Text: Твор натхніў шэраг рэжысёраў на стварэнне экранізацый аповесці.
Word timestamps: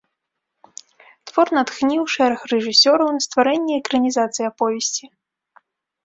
Твор 1.31 1.47
натхніў 1.57 2.03
шэраг 2.13 2.41
рэжысёраў 2.53 3.07
на 3.17 3.21
стварэнне 3.25 3.73
экранізацый 3.81 4.45
аповесці. 4.51 5.05